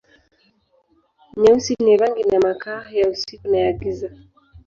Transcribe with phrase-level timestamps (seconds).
[1.39, 4.09] Nyeusi ni rangi na makaa, ya usiku na ya giza.